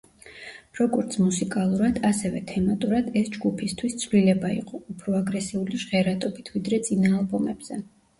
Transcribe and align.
როგორც 0.77 1.15
მუსიკალურად, 1.23 1.99
ასევე 2.07 2.39
თემატურად 2.51 3.11
ეს 3.21 3.29
ჯგუფისთვის 3.35 3.97
ცვლილება 4.05 4.51
იყო, 4.55 4.79
უფრო 4.95 5.15
აგრესიული 5.19 5.83
ჟღერადობით, 5.83 6.51
ვიდრე 6.55 6.81
წინა 6.89 7.13
ალბომებზე. 7.19 7.79